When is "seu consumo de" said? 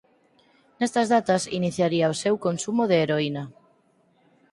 2.23-2.97